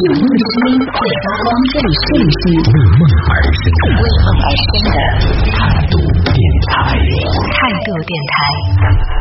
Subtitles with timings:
[0.00, 3.84] 有梦的声音会发光，这里是为梦而生的？
[4.00, 4.88] 为梦而生的
[5.52, 5.58] 态
[5.90, 5.94] 度
[6.40, 8.34] 电台，态度电台。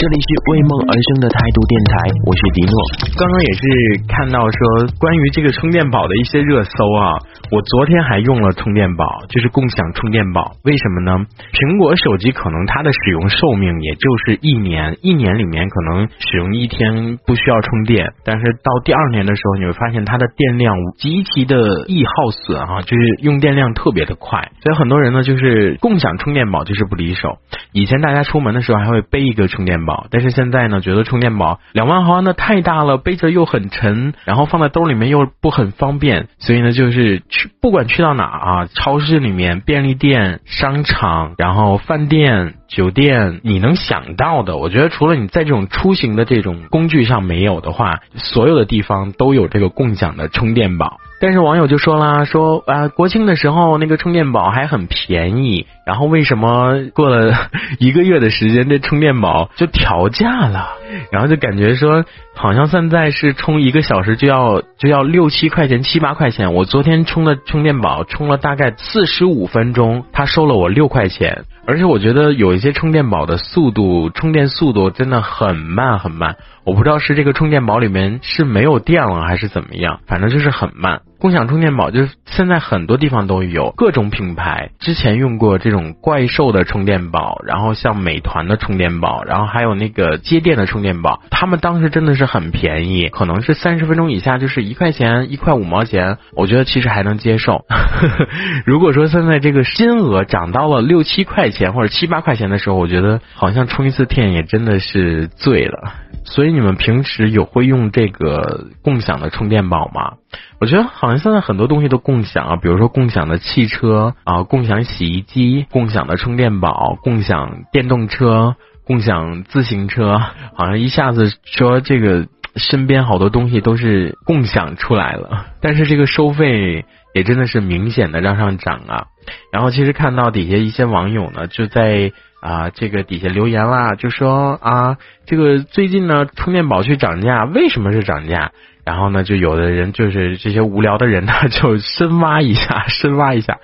[0.00, 1.92] 这里是为梦而生的态度电台，
[2.24, 2.74] 我是迪诺。
[3.20, 3.62] 刚刚也是
[4.08, 4.58] 看到说
[4.98, 7.12] 关于这个充电宝的一些热搜啊，
[7.52, 10.56] 我昨天还用了充电宝，就是共享充电宝。
[10.64, 11.12] 为什么呢？
[11.52, 24.40] 苹果手机可能它的使用寿命也就是一年，一年里面可能使用一天不需要充电，但是到第二年的时候，你会发现它的电量极其的易耗损啊，就是用电量特别的快。
[24.64, 27.38] 所以很多人呢，就是共享充电宝就是不离手。
[27.72, 30.06] 以前大家出门的时候还会背一个充电宝。
[30.10, 50.98] 但是现在呢，觉得充电宝两万毫安的太大了，背着又很沉，然后放在兜里面又不很方便，所以呢，就是去不管去到哪啊，超市里面、便利店、商场，然后饭店、酒店，你能想到的，我觉得除了你在这种出行的这种工具上没有的话，所有的地方都有这个共享的充电宝。
[51.20, 60.70] 但是网友就说啦，说啊，国庆的时候那个充电宝还很便宜，然后为什么过了 一个月的时间，这充电宝就调价了？
[61.10, 66.54] 然后就感觉说，好像现在是充一个小时就要就要六七块钱、七八块钱。
[66.54, 71.44] 我昨天充的充电宝充了大概四十五分钟，他收了我六块钱。
[71.64, 76.36] 而且我觉得有一些充电宝的速度，充电速度真的很慢很慢。
[76.64, 81.00] 我不知道是这个充电宝里面是没有电了还是怎么样，反正就是很慢。
[81.22, 97.66] 共享充电宝就是现在很多地方都有各种品牌，之前用过这种怪兽的充电宝，然后像美团的充电宝，然后还有那个接电的充电宝，他们当时真的是很便宜，可能是三十分钟以下就是一块钱、一块五毛钱，我觉得其实还能接受。
[98.66, 105.92] 如果说现在这个金额涨到了六七块钱或者七八块钱的时候，我觉得好像充一次电也真的是醉了。
[106.24, 110.14] 所以你们平时有会用这个共享的充电宝吗？
[110.60, 118.56] 我觉得好像现在很多东西都共享啊，比如说共享的汽车啊，共享洗衣机，共享的充电宝，共享电动车，
[118.86, 120.18] 共享自行车，
[120.54, 122.26] 好像一下子说这个
[122.56, 126.84] 身边好多东西都是共享出来了，但是这个收费
[127.14, 129.06] 也真的是明显的让上涨啊。
[129.52, 132.12] 然后其实看到底下一些网友呢，就在。
[132.42, 138.50] 啊，这个底下留言啦，就说啊，这个最近呢，充电宝去涨价，为什么是涨价？
[138.84, 143.58] 然后呢，就有的人就是这些无聊的人呢， 就深挖一下，深挖一下，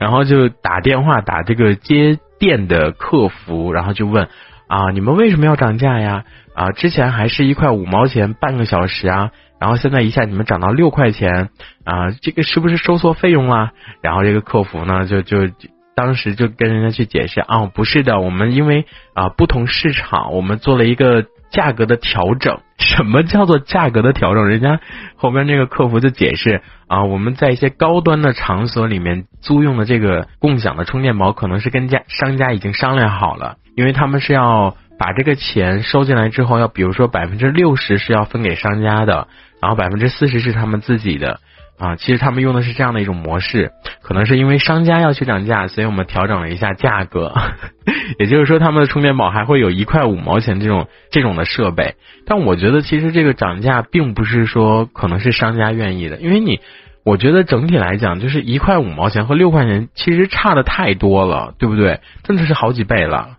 [0.00, 4.28] 然后就打电话打这个接电的客服，然后就问
[4.66, 6.24] 啊，你们为什么要涨价呀？
[6.56, 9.30] 啊，之前还是一块五毛钱半个小时啊，
[9.60, 11.50] 然后现在一下你们涨到六块钱
[11.84, 13.70] 啊，这个是不是收错费用了？
[14.02, 15.48] 然后这个客服呢，就就。
[15.94, 22.60] 当时就跟人家去解释啊，不是的，我们因为啊不同市场，我们做了一个价格的调整。
[22.76, 24.48] 什么叫做价格的调整？
[24.48, 24.80] 人家
[25.16, 39.28] 后边那个客服就解释啊，我们在一些高端的场所里面租用的这个共享的充电宝，可能是跟家商家已经商量好了，因为他们是要把这个钱收进来之后，要比如说百分之六十是要分给商家的，
[39.62, 41.38] 然后百分之四十是他们自己的。
[41.76, 47.34] 啊，其实他们用的是这样的一种模式，可能是因为商家要去涨价，所以我们调整了一下价格。
[48.18, 51.96] 也就是说，他们的充电宝还会有一块五毛钱这种这种的设备。
[52.26, 56.60] 但我觉得，其实这个涨价并不是说可能是商家愿意的，因为你，
[57.04, 62.00] 我觉得整体来讲，就是一块五毛钱和六块钱其实差的太多了，对不对？
[62.22, 63.38] 真的是好几倍了。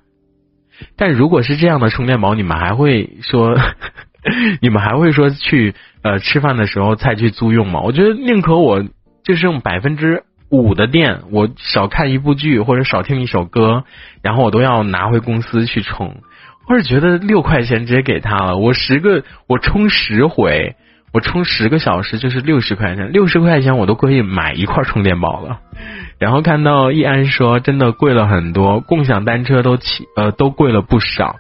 [0.98, 3.58] 但如果是这样的充电宝，你们还会说？
[4.62, 7.82] 你们还会说去呃吃饭的时候再去租用吗？
[7.82, 8.84] 我觉得宁可我
[9.24, 13.84] 就是用百分之五的电，我少看一部剧或者少听一首歌，
[14.22, 16.18] 然后我都要拿回公司去充。
[16.68, 20.76] 或者觉得六块钱直接给他了，我十个我充十回，
[21.14, 25.60] 我充十个小时就是六十块钱，六十块钱我都可以买一块充电宝了。
[26.18, 31.36] 然后看到易安说真的贵了很多，共享单车都起呃都贵了不少。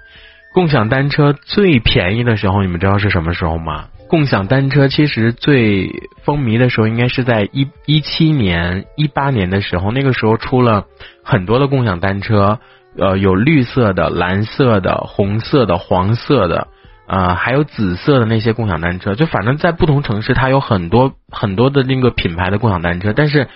[0.55, 3.87] 共享单车最便宜的时候，你们知道是什么时候吗？
[4.07, 9.91] 共享单车其实最风靡的时候，应该是在一一七年、一八年的时候。
[9.91, 10.85] 那个时候出了
[11.25, 12.59] 很多的共享单车，
[12.97, 16.69] 呃，有绿色的、蓝色的、红色的、黄色的，
[17.05, 19.13] 呃，还有紫色的那些共享单车。
[19.13, 23.11] 就反正在不同城市，它有很多很多的那个品牌的共享单车。
[23.11, 23.49] 但是，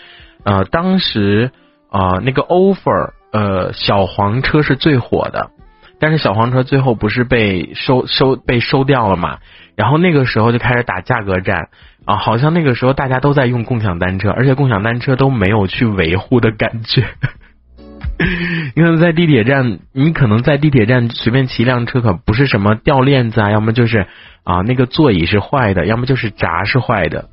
[0.43, 1.51] 呃，当时
[1.91, 5.51] 呃那个 offer，呃，小黄车是最火的。
[5.99, 9.39] 但是小黄车最后不是被收收被收掉了嘛？
[9.75, 11.69] 然后那个时候就开始打价格战
[12.05, 17.05] 啊，好像那个时候大家都在用共享单车，而且共享单车都没有去维护的感觉。
[18.75, 24.07] 因为在地铁站，你可能在地铁站随便骑一辆车，可不是什么掉链子啊，要么就是
[24.43, 27.29] 啊那个座椅是坏的，要么就是闸是坏的。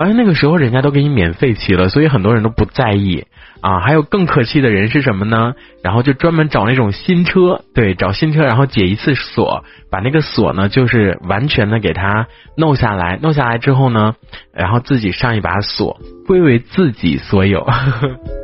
[0.00, 3.26] 而且那个时候人家都给你免费骑了，所以很多人都不在意
[3.60, 3.80] 啊。
[3.80, 5.54] 还有更可气的人是什么呢？
[5.82, 12.26] 然后就专门找那种新车，对，找新车，然后解一次锁，把那个锁呢，就是完全的给它
[12.56, 14.14] 弄下来，弄下来之后呢，
[14.52, 17.66] 然后自己上一把锁，归为自己所有。
[17.66, 18.18] 那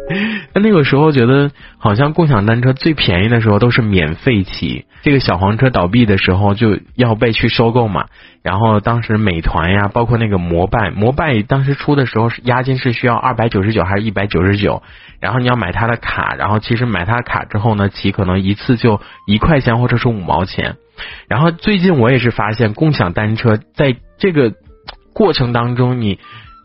[0.60, 4.86] 那个时候觉得，好像共享单车最便宜的时候都是免费骑。
[5.02, 8.06] 这个小黄车倒闭的时候就要被去收购嘛。
[8.42, 14.82] 然后当时美团呀，包括那个摩拜，摩拜当时出的时候是押金是需要二百九十九还是一百九十九？
[15.20, 20.76] 然后你要买他的卡，然后其实买他的卡之后呢，骑可能一次就一块钱或者是五毛钱。
[21.28, 24.52] 然后最近我也是发现，共享单车在这个
[25.12, 26.20] 过程当中，你。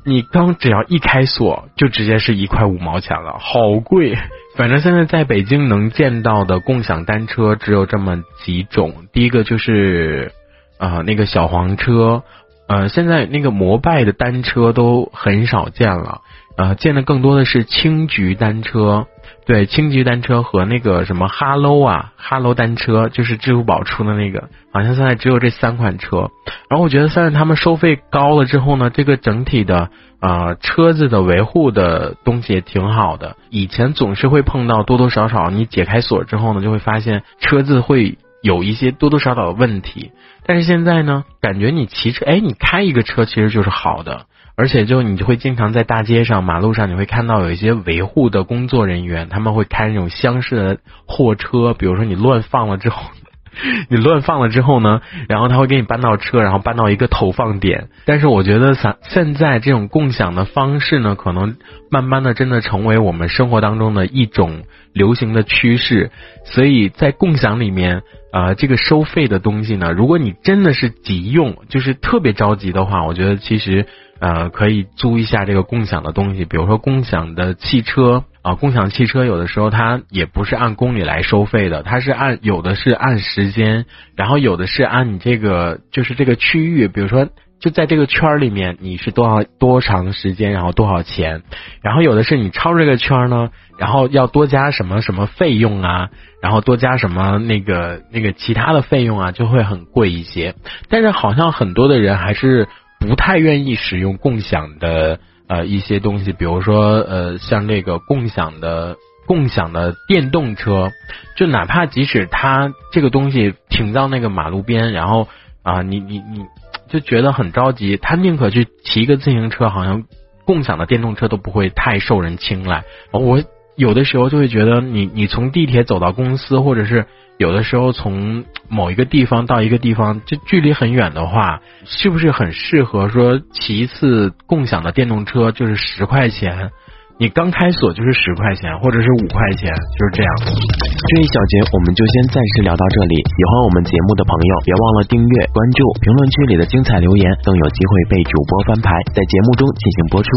[0.09, 4.17] 你刚只要一开锁，就直接是一块五毛钱了，好贵。
[4.57, 10.33] 反正现在在北京能见到的共享单车只有这么几种，第一个就是
[10.77, 12.23] 啊那个小黄车，
[12.67, 16.21] 呃现在那个摩拜的单车都很少见了，
[16.57, 19.07] 呃见的更多的是青桔单车。
[19.45, 26.29] 对，轻骑单车和那个什么哈喽啊，哈喽单车，就是支付宝出的那个，好像现在只有这三款车。
[26.69, 29.89] 然后我觉得，虽然他们收费高了之后呢，这个整体的
[30.21, 33.37] 呃车子的维护的东西也挺好的。
[33.49, 40.11] 以前总是会碰到多多少少，你解开锁之后呢，就会发现车子会有一些多多少少的问题。
[40.45, 44.27] 但是现在呢，感觉你骑车，哎，你开一个车其实就是好的。
[44.59, 50.77] 而且就你就会经常在大街上、马路上，你会看到有一些维护的工作人员，他们会开那种厢式的
[51.07, 53.01] 货车，比如说你乱放了之后，
[53.89, 57.87] 你乱放了之后呢，然后他会给你搬到车，然后搬到一个投放点。
[58.03, 61.55] 但是我觉得现现在这种共享的方式呢，可能
[61.89, 66.11] 慢慢的真的成为我们生活当中的一种流行的趋势。
[66.43, 68.01] 所以在共享里面，
[68.33, 73.85] 呃，这个收费的东西呢，如果你真的是急用，就是特别着急的话，我觉得其实。
[74.19, 83.85] 呃，可以租一下这个共享的东西，比如说共享的汽车啊，共享汽车有的时候它也不是按公里来收费的，它是按有的是按时间，
[84.17, 87.29] 然后有的是按你这个就是这个区域，比如说
[87.61, 91.43] 就在这个圈里面你是多少多长时间，然后多少钱，
[91.81, 96.09] 然后有的是你超这个圈呢，然后要多加什么什么费用啊，
[96.41, 100.55] 然后多加什么那个那个其他的费用啊，就会很贵一些，
[100.89, 102.67] 但是好像很多的人还是。
[102.99, 110.91] 不太愿意使用共享的呃一些东西，比如说呃像那个共享的共享的电动车，
[111.35, 115.27] 就哪怕即使它这个东西停到那个马路边，然后
[115.63, 116.45] 啊你你你
[116.89, 120.03] 就觉得很着急，他宁可去骑一个自行车，好像
[120.45, 122.83] 共享的电动车都不会太受人青睐。
[123.11, 123.43] 我
[123.75, 127.05] 有的时候就会觉得，你你从地铁走到公司，或者是。
[127.39, 135.49] 有的时候从某一个地方到一个地方，就距离很远的话，是不是很适合说骑一次共享的电动车？
[135.53, 136.69] 就是十块钱。
[137.15, 140.31] 你刚开锁就是十块钱，或者是五块钱，就是这样。
[140.51, 143.15] 这一小节我们就先暂时聊到这里。
[143.15, 150.27] 喜欢我们节目的朋友，别忘了订阅、关注，评论区里的精彩留言更有机会被主播翻牌，在节目中进行播出。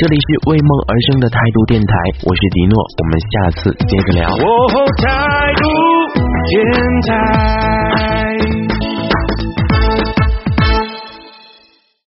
[0.00, 1.92] 这里是为梦而生的态度电台，
[2.24, 4.28] 我是迪诺，我们下次接着聊。
[4.32, 5.97] 态度
[6.48, 6.56] 天
[7.08, 8.17] 台。